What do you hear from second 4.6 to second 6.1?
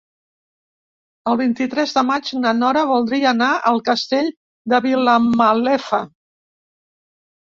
de Vilamalefa.